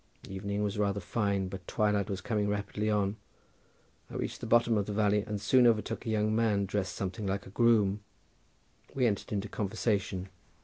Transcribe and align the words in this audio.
The 0.23 0.33
evening 0.33 0.63
was 0.63 0.79
rather 0.79 0.99
fine 0.99 1.47
but 1.47 1.67
twilight 1.67 2.09
was 2.09 2.21
coming 2.21 2.49
rapidly 2.49 2.89
on. 2.89 3.17
I 4.09 4.15
reached 4.15 4.41
the 4.41 4.47
bottom 4.47 4.75
of 4.75 4.87
the 4.87 4.93
valley 4.93 5.21
and 5.27 5.39
soon 5.39 5.67
overtook 5.67 6.07
a 6.07 6.09
young 6.09 6.35
man 6.35 6.65
dressed 6.65 6.95
something 6.95 7.27
like 7.27 7.45
a 7.45 7.51
groom. 7.51 7.99
We 8.95 9.05
entered 9.05 9.31
into 9.31 9.47
conversation. 9.47 10.29